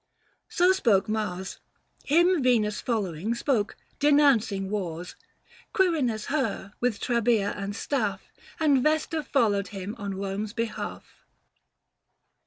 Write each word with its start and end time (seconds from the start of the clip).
So 0.49 0.71
spoke 0.71 1.07
Mars: 1.07 1.59
Him 2.05 2.41
Venus 2.41 2.81
following 2.81 3.35
spoke, 3.35 3.77
denouncing 3.99 4.67
wars; 4.71 5.15
440 5.75 5.75
Quirinus 5.75 6.25
her, 6.29 6.73
with 6.79 6.99
trabea 6.99 7.55
and 7.55 7.75
staff— 7.75 8.31
And 8.59 8.81
Vesta 8.81 9.21
followed 9.21 9.67
him 9.67 9.93
on 9.99 10.13
Home's 10.13 10.53
behalf. 10.53 11.19